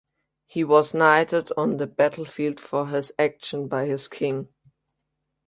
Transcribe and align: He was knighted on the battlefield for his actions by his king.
He 0.47 0.63
was 0.63 0.95
knighted 0.95 1.51
on 1.55 1.77
the 1.77 1.85
battlefield 1.85 2.59
for 2.59 2.87
his 2.87 3.11
actions 3.19 3.69
by 3.69 3.85
his 3.85 4.07
king. 4.07 4.47